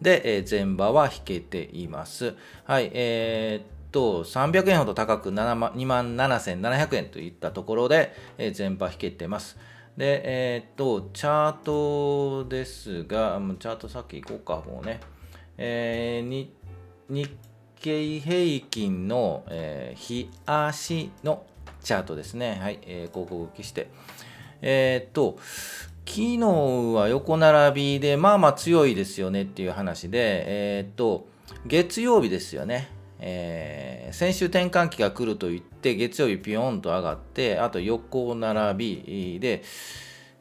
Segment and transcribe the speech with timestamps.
[0.00, 2.34] で、えー、前場は引けています。
[2.64, 9.58] はい、えー、っと、300円ほど高く2万7700円といったところで、えー、前場引けてます。
[9.96, 15.00] で、えー、っと、チャートですが、チャートさっき行こうか、もうね。
[15.58, 16.48] えー、
[17.08, 17.30] 日
[17.80, 21.44] 経平均の、えー、日足の
[21.82, 22.58] チャートですね。
[22.62, 23.88] はい、えー、広告消して。
[24.62, 25.38] えー、っと、
[26.06, 26.38] 昨日
[26.94, 31.26] は横並びで、まあまあ強いですよねっていう話で、えー、っと、
[31.66, 32.88] 月曜日ですよね。
[33.22, 39.62] えー、先週転換期が来ると言って月曜日ピヨンと上がってあと横並びで、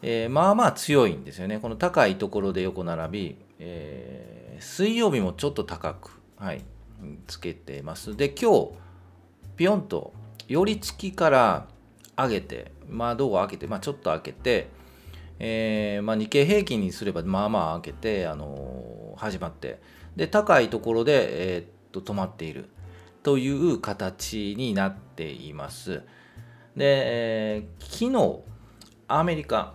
[0.01, 1.59] えー、まあまあ強いんですよね。
[1.59, 6.61] この高いところで横並び、えー、水曜日もちょっと高く、はい、
[7.27, 8.15] つけてます。
[8.15, 8.69] で今日
[9.57, 10.13] ピヨンと
[10.47, 11.67] 寄り付きから
[12.15, 14.67] 上げて窓を開けて、まあ、ちょっと開けて、
[15.37, 19.81] えーまあ、日経平均にすればまあまあ開けて、あのー、始まって。
[20.15, 22.69] で高いところで、えー、と止まっている
[23.23, 26.03] という形になっています。
[26.75, 27.03] で、
[27.57, 28.39] えー、昨日、
[29.07, 29.73] アメリカ、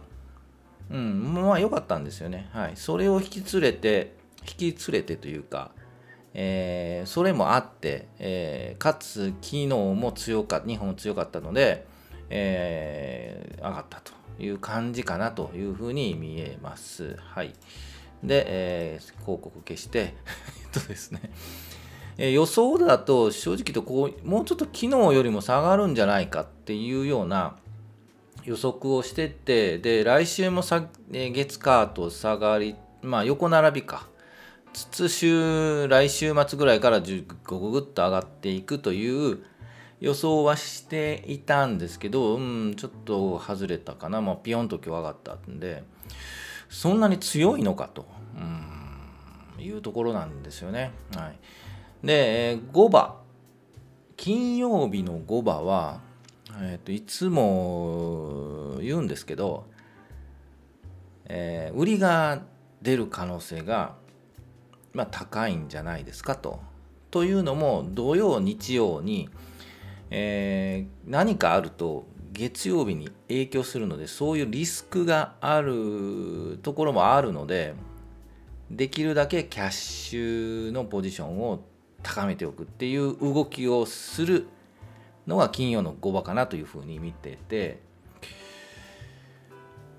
[0.90, 2.48] うん、まあ良かったんですよね。
[2.52, 2.72] はい。
[2.76, 5.72] それを引き連れて、引き連れてというか、
[6.34, 11.86] えー、それもあって、えー、かつ昨日も強かった、日本も強かったので、
[12.30, 17.16] えー、上がったという感じかなというふうに見えます。
[17.18, 17.54] はい。
[18.22, 20.14] で、えー、広告消して、
[20.74, 21.20] えっとですね、
[22.16, 27.56] えー、予想だと正直とこうもうちょっと昨日よりも下がるんじゃないかっていうような
[28.44, 34.08] 予測をしててで来週もさ、えー、月火と下がりまあ横並びか。
[34.74, 39.44] つつ週来週末ぐらいからぐぐぐっと上がっていくという
[40.00, 45.84] 予想はしていたんですけど、うん、ちょっと外れたかな、まあ、ピヨンと今日上がったんで
[46.68, 50.90] そんなに強いのかと、うん、いうところなんですよね。
[51.14, 51.38] はい。
[52.04, 53.14] で、5番。
[54.16, 56.00] 金曜日の5番は、
[56.60, 59.64] えー、といつも言うんですけど、
[61.24, 62.42] えー、売りが
[62.82, 63.96] 出る可能性が、
[64.92, 66.60] まあ、高いんじゃないですかと。
[67.10, 69.30] というのも土曜日曜に、
[70.10, 77.74] えー、何かあると月曜日に影響するのでそういうリスクがあるところもあるので
[78.70, 81.64] できるだけキャッシュのポジションを
[82.04, 84.46] 高めておくっていう動きをする
[85.26, 87.80] のが金曜の5場かなというふうに見てて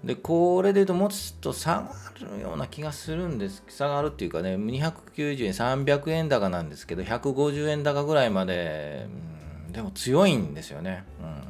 [0.04, 1.90] でこれで言うともうちょっと下が
[2.36, 9.08] るような気がするんです下がるっていうかね290円300円高なんですけど150円高ぐらいまで、
[9.68, 11.04] うん、でも強いんですよね、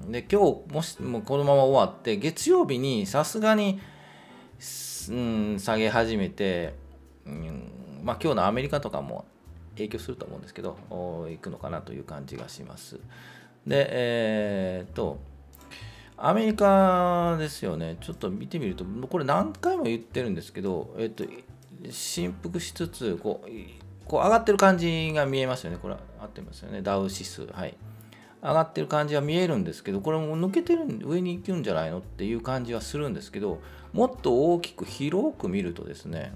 [0.06, 3.82] うん、で今日もしもこのまま終わって月曜日にさすがに、
[5.10, 6.76] うん、下げ始めて、
[7.26, 7.70] うん、
[8.04, 9.26] まあ今日のアメリカとかも
[9.76, 10.78] 影響すると思うんですけど
[11.32, 13.00] いくのかなという感じがします。
[13.66, 15.20] でえー、っと
[16.18, 17.98] アメリカですよね。
[18.00, 21.26] ちょっと見てみるとこれ何回も言ってるんですけど、えっと
[21.92, 23.50] 振幅しつつこう
[24.06, 25.78] こう上がってる感じが見えますよね。
[25.82, 26.82] これ合ってますよね。
[26.82, 27.76] ダウ指数はい。
[28.42, 33.60] 上がってる感じは見えるんですけどこれも抜けてる上に行くんじゃないのっていう感じはするんですけど
[33.92, 36.32] もっと大きく広く見るとですね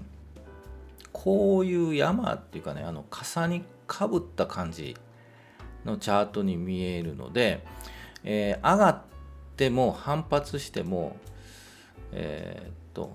[1.12, 4.96] こういう山っていうかねあの傘にかぶった感じ
[5.84, 7.64] のチャートに見えるので、
[8.24, 9.02] えー、上がっ
[9.56, 11.16] ても反発しても
[12.12, 13.12] えー、っと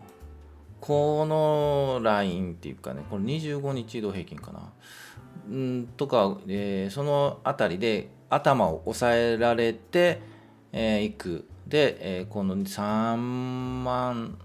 [0.82, 4.72] このラインっていうかねこれ25日移動平均かな。
[5.54, 10.22] んとか、えー、その辺りで頭を押さえられて、
[10.72, 11.48] えー、いく。
[11.68, 14.38] で、えー、この3万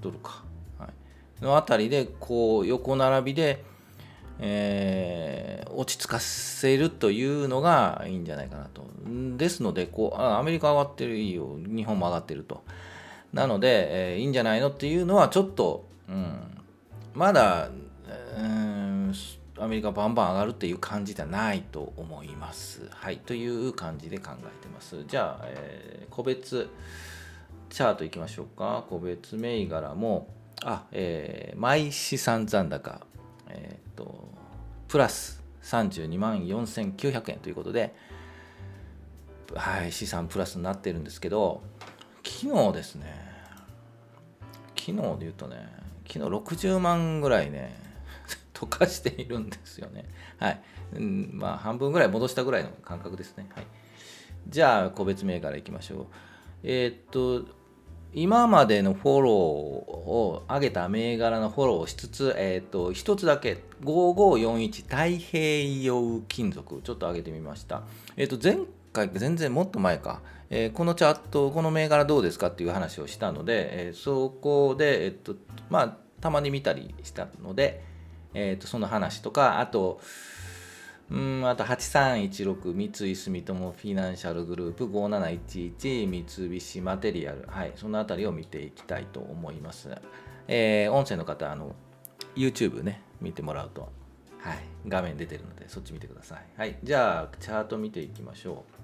[0.00, 0.44] ドルか、
[1.42, 3.64] の辺りでこう横並びで、
[4.40, 8.86] えー、落ち着かせるというのがいいんじゃないかなと。
[9.36, 12.62] ですのでこうあアメリカ上がってるいいよ日本も上がってると。
[13.32, 16.38] なので、えー、いいんじゃないのっていうのはちょっと、うん、
[17.14, 17.68] まだ、
[18.38, 19.12] うん、
[19.58, 22.88] アメリカバンバン上がるっていう感じではないと思います。
[22.90, 25.04] はい、という感じで考えてます。
[25.06, 26.68] じゃあ、えー、個別
[27.70, 28.84] チャートいきましょうか。
[28.88, 30.28] 個別銘柄も、
[30.64, 33.06] あ、えー、毎資産残高、
[33.48, 34.28] えっ、と、
[34.88, 37.94] プラス32万4900円ということで、
[39.54, 41.62] はい、資産プラスになってるんですけど、
[42.24, 43.28] 昨日ですね、
[44.76, 45.68] 昨日で言うとね、
[46.06, 47.78] 昨日60万ぐらいね、
[48.54, 50.04] 溶かしているんですよね。
[50.38, 50.60] はい。
[50.94, 53.46] うん、まあ、半分ぐらい戻したぐらいの感覚ですね。
[53.54, 53.66] はい。
[54.48, 56.06] じゃあ、個別銘柄いきましょう。
[56.62, 57.46] えー、っと、
[58.14, 67.82] 今までのフォローを上げた銘柄のフォローをしつつ、えー、っと、一つだけ、5541太平洋金属、ちょっと上げてみました。
[68.16, 75.36] えー、っと、前回、全然もっと前か、えー、このチャット、この銘柄どうですかっていう話をしたので、えそこで、えっと、
[75.68, 77.82] まあ、たまに見たりしたので、
[78.34, 80.00] えー、とその話とかあと
[81.10, 87.44] うんあと8316三井住友フィナンシャルグループ5711三菱マテリアル。
[87.46, 89.88] はいそのあたりを見ていきたいと思います、
[90.48, 91.74] えー、音声の方あの
[92.36, 93.88] YouTube ね見てもらうと。
[94.40, 96.44] はい画面出てるのでそっち見てください。
[96.56, 98.78] はいじゃあチャート見ていきましょう。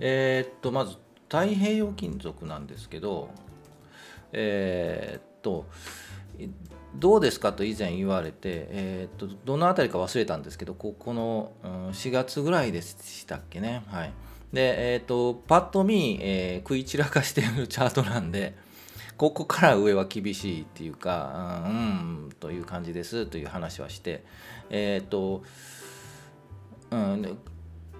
[0.00, 0.96] えー、っとまず
[1.28, 3.30] 太平洋金属なんですけど
[4.32, 5.66] えー、っと
[6.94, 13.82] どうですかと以前言われて、えー、とどの辺りか忘れたんですけどここの、うん、4月ぐらいでしたっけね。
[13.88, 14.12] はい、
[14.52, 18.54] で、えーと、パッと見、えー、食い散らかしてるチャートなんで
[19.16, 21.78] ここから上は厳しいっていうか、うん、う
[22.28, 24.24] んという感じですという話はして、
[24.68, 25.42] えっ、と、
[26.90, 27.38] うん、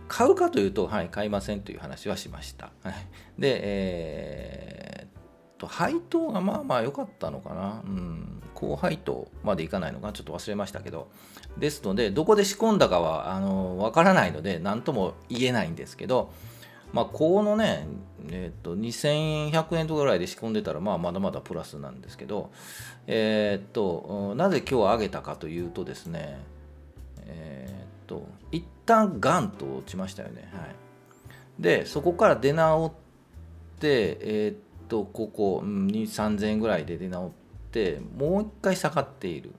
[0.08, 2.72] 買うかというと、はい、買いませんという話はしました。
[2.82, 2.94] はい
[3.38, 7.82] で、えー、と配当がまあまあ良かったのかな。
[7.84, 11.10] うん高配当までいかないのかちょっと忘れましたけど
[11.58, 16.32] ですのでどこで仕込んだかはあの分からないので何とも言えないんですけど
[16.92, 17.88] まあこのね
[18.30, 22.52] えっ、ー、と2100円とかぐらいで仕込んでたらまあまだまだプラスなんですけど
[23.08, 26.38] えっ、ー、となぜ今日上げたかというとですね
[27.26, 30.48] えっ、ー、と一旦ガンと落ちましたよね。
[30.52, 30.74] はい。
[31.58, 32.92] でそこから出直っ
[33.80, 37.41] てえっとここ、うん、3000円ぐらいで出直って
[37.72, 39.52] ってもう一回下がっている。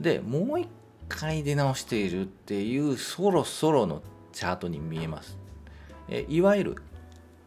[0.00, 0.68] でもう一
[1.08, 4.02] 回出直しているっていうそろそろの
[4.32, 5.38] チャートに見えます。
[6.08, 6.76] えいわゆる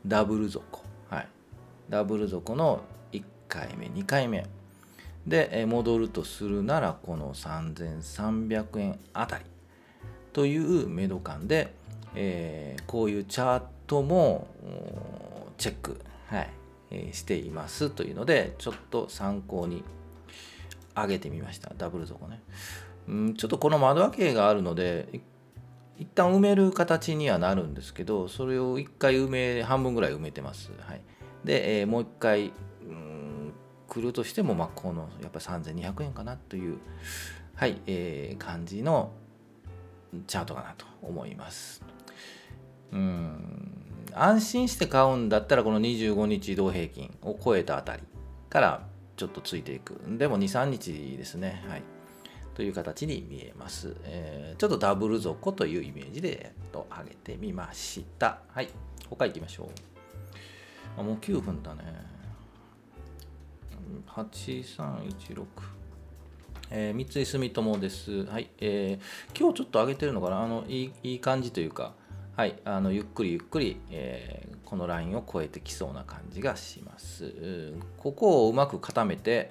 [0.05, 0.83] ダブル底。
[1.09, 1.27] はい。
[1.89, 2.81] ダブル底の
[3.11, 4.45] 1回目2回目。
[5.25, 9.43] で戻るとするならこの3300円あたり。
[10.31, 11.73] というメド感で、
[12.15, 14.47] えー、こういうチャートも
[15.57, 16.49] チェック、はい、
[16.91, 19.83] えしていますというのでちょっと参考に
[20.95, 21.71] 上げてみました。
[21.77, 22.41] ダブル底ね。
[23.07, 25.21] うんちょっとこの窓開けがあるので
[25.97, 31.01] 一旦埋める形にはなるんですけどそれを一回埋め半分ぐらい埋めてます、はい、
[31.43, 32.51] で、えー、もう一回
[32.87, 33.53] うん
[33.87, 36.77] 来るとしても、まあ、このやっぱ3200円かなという
[37.55, 39.11] はい、えー、感じの
[40.27, 41.81] チャートかなと思います。
[42.91, 43.46] うん。
[44.23, 48.03] 安心して買うんだったらこの25日移動平均を超えたあたり
[48.49, 49.99] からちょっとついていく。
[50.17, 51.63] でも23日ですね。
[51.67, 51.83] はい。
[52.53, 58.39] という形に見えます、えー、ちょっとダブル底というイメージで、えっと、上げてみました。
[58.47, 58.69] はい。
[59.09, 59.67] 他行きましょう。
[60.99, 61.83] あもう9分だね。
[64.07, 65.45] 8316
[66.69, 68.25] えー、三井住友です。
[68.25, 70.41] はい、えー、今日ちょっと上げてるのかな？
[70.41, 71.93] あのいいいい感じというか、
[72.37, 77.73] はい、あのゆっくりゆっくり、えー、このラインを超えてきそうな感じがします。
[77.97, 79.49] ここをうまく固めて、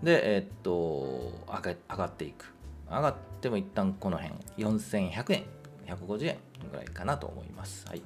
[0.00, 2.54] で、えー、っと上が、上がっていく。
[2.88, 5.44] 上がっても一旦この辺、4100円、
[5.88, 6.38] 150円
[6.70, 7.84] ぐらいかなと思います。
[7.88, 8.02] はい、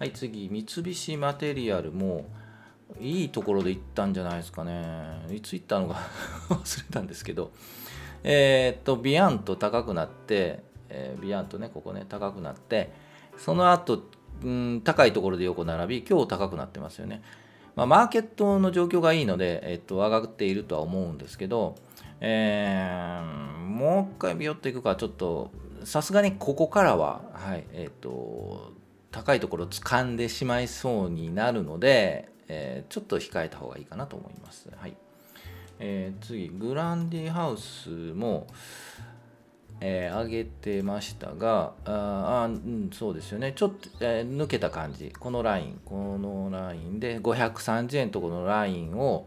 [0.00, 2.24] はい、次、三菱マテリアルも、
[2.98, 5.24] いいところで行ったんじゃないですかね。
[5.30, 6.00] いつ行ったのか
[6.50, 7.52] 忘れたんですけど、
[8.24, 13.05] えー、っと、ビヤンと高くなって、えー、ビヤンとね、ここね、高くなって、
[13.38, 14.02] その後、
[14.42, 17.22] うん、高いところで横並び、今日高くなってますよね。
[17.74, 21.76] まあ、マーケットの状況がいいので、えっと、上がっているとは思うんですけど、
[22.20, 25.50] えー、もう一回ビヨッといくかちょっと
[25.84, 28.72] さすがにここからは、はいえーと、
[29.10, 34.70] 高いところを掴んでしまいそうになるので、えー、ちょっと控えた方がいいかなと思います。
[34.74, 34.96] はい
[35.78, 38.46] えー、次、グランディハウスも、
[39.80, 43.52] えー、上げてましたが、ああ、うん、そうですよね。
[43.54, 45.12] ちょっと、えー、抜けた感じ。
[45.18, 49.26] このライン、このラインで530円とこのラインを、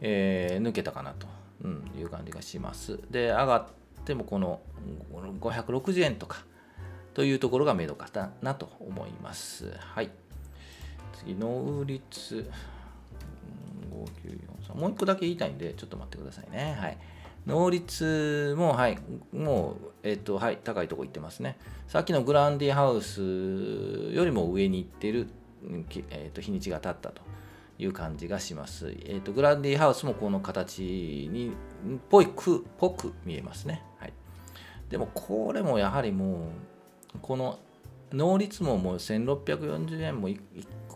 [0.00, 1.26] えー、抜けたかなと、
[1.62, 2.98] うん、いう感じがします。
[3.10, 3.66] で、上がっ
[4.04, 4.60] てもこの
[5.12, 6.44] 560円とか
[7.14, 9.72] というところが目処かなと思います。
[9.78, 10.10] はい。
[11.18, 12.50] 次、能率。
[13.94, 16.76] 5943もう一個だけ言いたいんで、ちょっと待ってくださいね。
[16.78, 16.98] はい。
[17.46, 18.98] 能率も、はい、
[19.32, 21.58] もう、えっ、と、はい、高いとこ行ってますね。
[21.88, 23.20] さっきのグランディハウス
[24.12, 25.28] よりも上に行ってる、
[26.10, 27.22] えっ、と、日にちが経ったと
[27.78, 28.94] いう感じがします。
[29.04, 31.52] えっ、と、グランディハウスもこの形に、
[32.10, 33.82] ぽいく、ぽく見えますね。
[33.98, 34.12] はい。
[34.88, 36.48] でも、これもやはりも
[37.14, 37.58] う、この
[38.12, 40.42] 能率ももう1640円もいく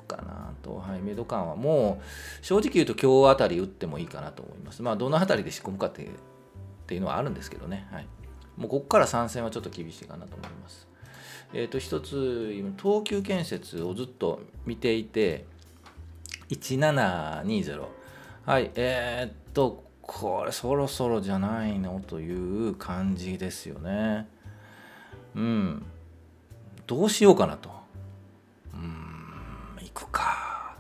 [0.07, 4.83] かなと、はい、メド感はもう正直言うと今日あたり打ってもいいかなと思います。
[4.83, 6.09] まあどのあたりで仕込むかって
[6.88, 7.87] っていうのはあるんですけどね。
[7.92, 8.07] はい、
[8.57, 10.88] もうここから参戦はちょっと厳しいかなと思います。
[11.52, 15.45] えっ、ー、と、一つ、今、東急建設をずっと見ていて、
[16.49, 17.85] 1720。
[18.47, 24.26] はい、えー、っと、これそろそろじゃないのという感じですよね。
[25.35, 25.85] うん。
[26.87, 27.68] どうしようかなと。
[28.73, 30.75] うん、行くか。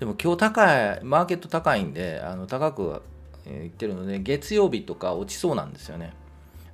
[0.00, 3.02] でも今日高い、マーケット高いんで、あの高く
[3.44, 6.12] 言ってるので月曜日とか落ちそうなんですよね。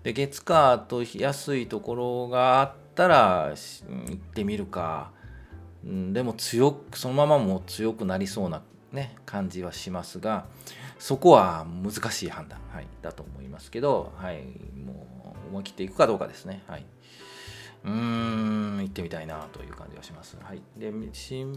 [0.03, 5.11] で月火と安いところがあったら行ってみるか、
[5.85, 10.47] うん、でも強くそのままも強くなりそうな、ね、感じはしますが
[11.01, 14.45] そこは難しい判断、はい、だと思いますけど、はい、
[14.77, 15.07] も
[15.45, 16.63] う思い切っていくかどうかですね。
[16.69, 16.87] はい、
[17.85, 20.39] うーん行ってみたいなという感じがします。
[20.41, 21.53] はい、で新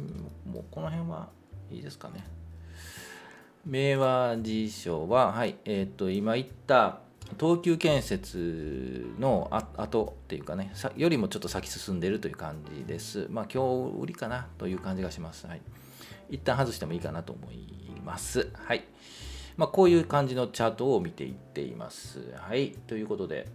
[0.45, 1.29] もうこの辺は
[1.69, 2.25] いいですかね。
[3.69, 7.01] 明和辞書は、はい、えっ、ー、と、今言った
[7.39, 9.47] 東急建設の
[9.77, 13.27] 後っていうかね、よりもちょっと先進んでるという感じです。
[13.29, 15.45] まあ、今日売りかなという感じがします。
[15.45, 15.61] はい。
[16.31, 17.67] 一旦外してもいいかなと思い
[18.03, 18.49] ます。
[18.55, 18.85] はい。
[19.55, 22.33] まあ、こういう感じのチャートを見ていっています。
[22.37, 22.71] はい。
[22.87, 23.45] ということで、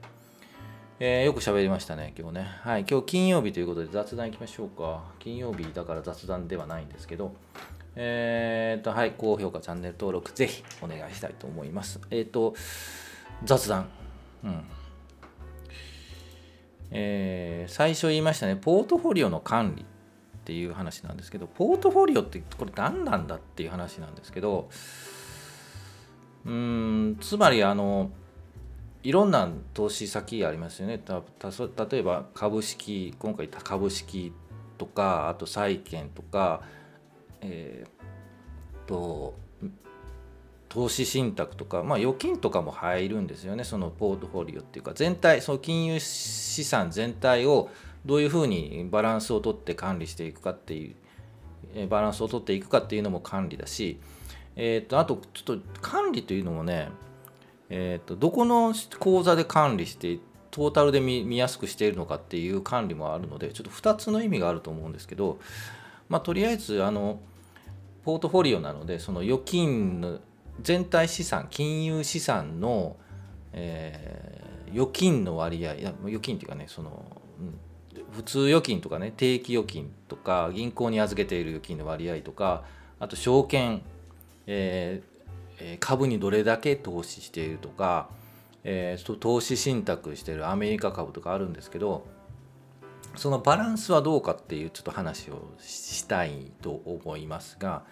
[1.00, 2.46] えー、よく喋りましたね、今日ね。
[2.60, 2.84] はい。
[2.88, 5.02] 今日金曜日ということで雑談いきましょうか。
[5.18, 7.34] 金曜日だから雑談ではないんですけど、
[7.96, 12.00] えっ、ー、と、はい、高評価、チャンネル登録、ぜひお願いしたいと思います。
[12.10, 12.54] えっ、ー、と、
[13.44, 13.88] 雑談。
[14.44, 14.64] うん。
[16.90, 19.86] えー、最初言いましたね、ポートフォリオの管理っ
[20.44, 24.68] ていう話なんですけど、ポートフォリオってこれ何なんだっていう話なんですけど、
[26.44, 28.10] うん、つまりあの、
[29.02, 30.98] いろんな投資先ありますよね。
[30.98, 31.22] た
[31.90, 34.32] 例えば株式、今回株式
[34.78, 36.62] とか、あと債券とか、
[37.44, 39.34] えー、と
[40.68, 43.62] 投資信託とか、まあ、預金とかも入るんですよね。
[43.62, 47.68] そのポートフォリオっていうか全体その金融資産全体を
[48.04, 54.00] どういうふうにバランスをとって管理していくかっていうバランスをとっていくかっていうのも管理だし、
[54.56, 56.88] えー、とあとちょっと管理というのもね、
[57.70, 60.18] えー、とどこの口座で管理して
[60.50, 65.38] トータルで見やすくしているのかっていう管理もあるのでちょっと2つの意味があると思うんですけど、
[66.08, 67.20] まあ、とりあえずあの
[68.04, 70.20] ポートフォリオなのでその預金の
[70.60, 72.96] 全体資産金融資産の、
[73.52, 77.04] えー、預金の割合預金っていうかねその、
[77.40, 77.58] うん、
[78.12, 82.64] 普通預金とかね定期預金とか銀行に預けている預金の割合とか
[83.00, 83.82] あと証券、
[84.46, 88.08] えー、株にどれだけ投資しているとか、
[88.62, 92.06] えー、投資信託しているアメリカ株とかあるんですけど
[93.16, 97.84] そのバランスはどうかっていうちょっと話をしたいと思いますが、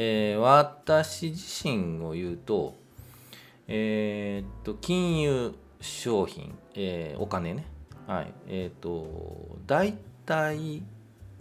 [0.00, 2.76] えー、私自身を言うと、
[3.66, 7.66] えー、と、金融商品、えー、お金ね、
[8.06, 10.84] はい、えっと、大体、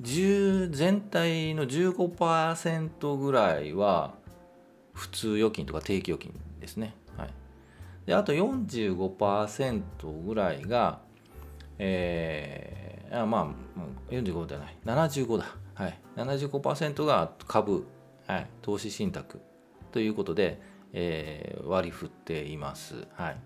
[0.02, 4.16] 全体の15%ぐらいは
[4.92, 6.96] 普通預金とか定期預金ですね。
[7.16, 7.30] はい、
[8.08, 9.82] であと45%
[10.26, 11.00] ぐらいが、
[11.78, 14.76] えー、あまあ45ではない。
[14.84, 15.46] 75だ、
[15.76, 17.86] はい、75%が株
[18.28, 19.42] はい、投資信託
[19.92, 20.62] ということで、
[20.94, 23.08] えー、割り振っています。
[23.14, 23.38] はい、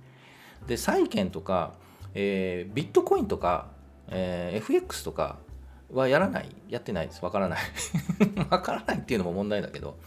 [0.67, 1.73] で債券とか、
[2.13, 3.67] えー、ビットコインとか、
[4.07, 5.38] えー、FX とか
[5.91, 7.23] はやらない、やってないです。
[7.23, 7.59] わからない。
[8.50, 9.97] わからないっていうのも問題だけど、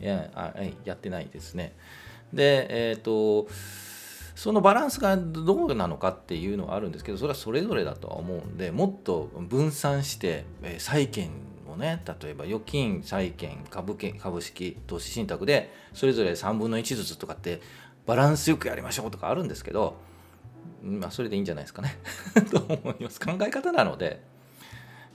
[0.00, 0.52] いやあ
[0.84, 1.76] やってないですね。
[2.32, 3.48] で、えっ、ー、と、
[4.34, 11.30] そのバランスがどうなのかっていうのはあるんですけど、それはそれぞれだとは思うんで、もっと分散して、え債券
[11.74, 17.60] をね、例えば預金、債券、株券、株式、投資信託で、それぞれ3分の1ずつとかって、
[18.06, 19.96] バランスよくやりましょうとかあるんですけど、
[20.82, 21.98] まあ、それでいいんじゃないですかね。
[22.50, 23.20] と思います。
[23.20, 24.22] 考え方なので、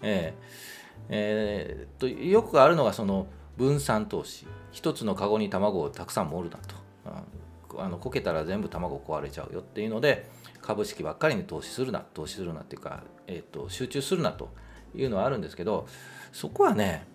[0.01, 0.70] えー
[1.10, 4.48] えー、とよくあるのがその分散投資。
[4.72, 6.75] 一つのカゴに卵をたくさん盛るなと。
[7.06, 7.84] うん。
[7.84, 10.28] あのこけたら全部卵壊れちゃうよっていうので
[10.62, 14.50] 株式ばっかりに投資するな投資するなっていうか、えーと、集中するなと。
[14.96, 15.88] いうのはあるんですけど
[16.31, 17.05] そこはね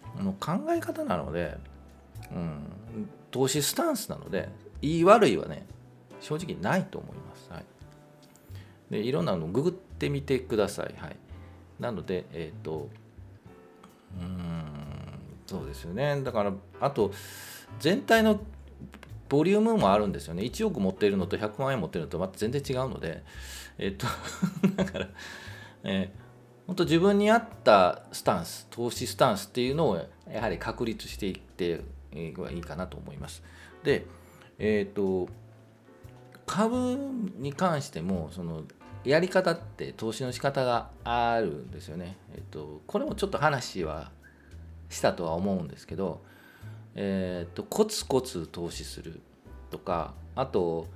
[0.40, 1.56] 考え方なので、
[2.32, 2.60] うん、
[3.30, 4.48] 投資スタンスなので
[4.80, 5.66] 言い悪いはね
[6.20, 7.50] 正直ないと思います。
[7.50, 7.64] はい、
[8.90, 10.94] でいろんなのググってみてください。
[10.96, 11.16] はい、
[11.78, 12.88] なので、えっ、ー、と
[14.20, 14.64] うん
[15.46, 17.12] そうですよねだからあと
[17.80, 18.40] 全体の
[19.28, 23.22] ボリュームもあるんですよね1億持っているのと100万円持っているのとまた全然違うので
[23.78, 24.06] えっと
[24.76, 25.08] だから、
[25.82, 26.23] えー、
[26.66, 29.96] 本当自分に合ったスタンス投資スタンスっていうのを
[30.30, 31.82] やはり確立していって
[32.38, 33.42] はいいかなと思います
[33.82, 34.06] で
[34.58, 35.28] え、ー、と
[36.46, 36.98] 株
[37.38, 38.62] に関してもその
[39.04, 42.16] やり方って投資の仕方があるんですよね。
[42.34, 44.10] えっと、これもちょっと話は
[44.88, 46.22] したとは思うんですけど、
[46.94, 49.20] えーと、コツコツ投資する
[49.70, 50.86] とかあと、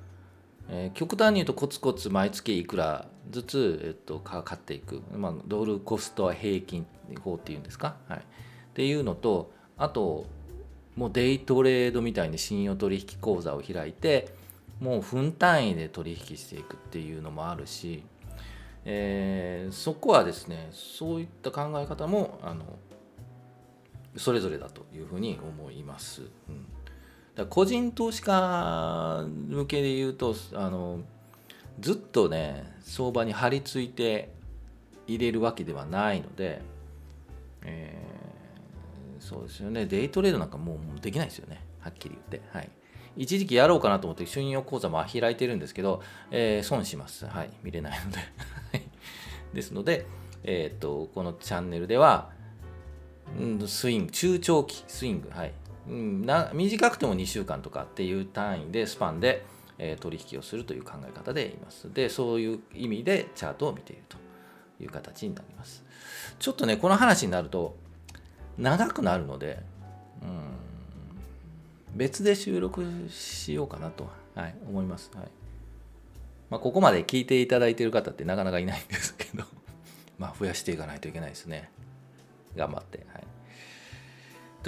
[0.70, 6.86] えー、極端に言うとコツコツ毎月いくらずつ、えーと、買っていく、まあ、ドルコスト平均
[7.22, 8.22] 法っていうんですか、はい、っ
[8.74, 10.26] ていうのとあと
[10.96, 14.34] もうデイトレードみたいに信用取引口座を開いて
[14.80, 18.02] もう分単位で取引していくっていうのもあるし、
[18.84, 22.64] えー、そこはですねそういった考え方もあの
[24.16, 26.22] それぞれだというふうに思います。
[26.48, 26.66] うん、
[27.38, 31.00] だ個人投資家向けで言うとあの
[31.78, 34.32] ずっとね相場に張り付いて
[35.06, 36.60] 入れるわけではないので、
[37.62, 42.48] えー、そうですよねデイトレードなんかもうできないですよねはっきり言って。
[42.52, 42.70] はい
[43.16, 47.26] 一時期やろうかなと思って信用口座も開いてるんですけど、えー、損します。
[47.26, 47.50] はい。
[47.64, 48.18] 見れないので。
[49.52, 50.06] ですので、
[50.44, 52.30] えっ、と、このチャンネルでは、
[53.66, 55.52] スイング、中長期スイング、はい、
[55.88, 59.44] うんな短くても2週間とかっていう単位でスパンで、
[59.78, 61.92] えー、取引をするという考え方でいます。
[61.92, 64.16] で、そういう意味でチャートを見ていると
[64.80, 65.84] いう形になります。
[66.38, 67.76] ちょっとね、この話になると
[68.58, 69.62] 長くなるので、
[70.22, 70.58] うん
[71.94, 75.10] 別で収録しようかなと、はい、思います。
[75.14, 75.28] はい
[76.50, 79.44] まあ、ここまで聞いていただいている方ってなかなかいないんですけど
[80.18, 81.70] ま増やしていかないといけないですね。
[82.56, 83.04] 頑張って。
[83.12, 83.24] はい、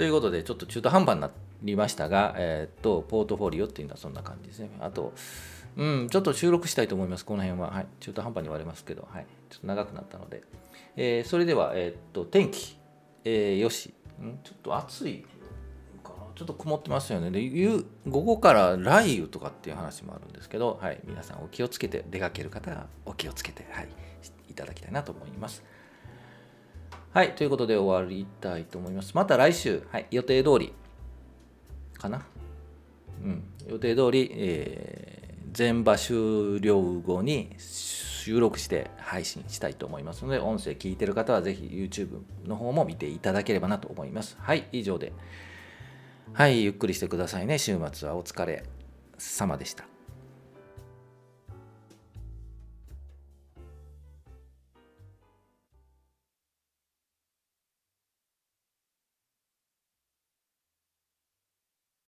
[0.01, 1.29] ということで、ちょっと中途半端にな
[1.61, 4.71] りましたが、えー、っと、ポートフォリオっていうのはそんな感じですね。
[4.79, 5.13] あと、
[5.77, 7.69] うん、ちょっと収録したいと思います、この辺は。
[7.69, 10.41] はい、中途半端に言われますけど、はい、ちょっと長くなったので。
[10.95, 12.79] えー、それでは、えー、っと、天気、
[13.25, 15.23] えー、よし、ん、ちょっと暑い
[16.03, 17.29] かな、ちょっと曇ってますよね。
[17.29, 23.89] で、午後から雷雨とかっていう話もあるんですけど、はい、皆さんお気をつけて、出かける方はお気をつけて、はい、
[24.49, 25.63] いただきたいなと思います。
[27.13, 29.11] はい、ということで終わりたいと思います。
[29.15, 30.73] また来週、はい、予定通り
[31.97, 32.25] かな。
[33.23, 44.37] うん、予定通り、えー、全場終了後に収録して配信したいと思いますので、音声聞いてる方はぜひ YouTube の方も見ていただければなと思います。
[44.39, 45.11] はい、以上で。
[46.31, 47.57] はい、ゆっくりしてくださいね。
[47.57, 48.63] 週末はお疲れ
[49.17, 49.90] 様でした。